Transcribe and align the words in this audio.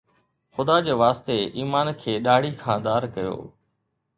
خدا 0.55 0.77
جي 0.87 0.95
واسطي، 1.01 1.35
ايمان 1.59 1.91
کي 2.05 2.15
ڏاڙهي 2.29 2.51
کان 2.63 2.77
ڌار 2.89 3.01
ڪيو 3.19 3.35